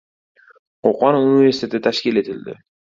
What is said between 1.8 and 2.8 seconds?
tashkil etildi